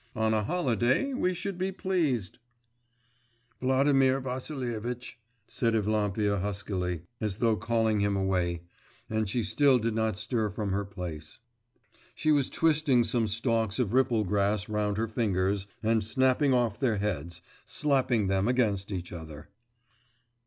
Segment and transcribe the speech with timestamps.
[0.15, 2.39] On a holiday, we should be pleased.'
[3.61, 8.63] 'Vladimir Vassilievitch,' said Evlampia huskily, as though calling him away,
[9.11, 11.37] and she still did not stir from her place.
[12.15, 16.97] She was twisting some stalks of ripple grass round her fingers and snapping off their
[16.97, 19.49] heads, slapping them against each other.